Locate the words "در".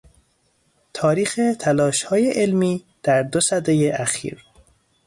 3.03-3.23